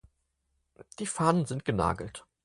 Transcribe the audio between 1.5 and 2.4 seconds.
genagelt.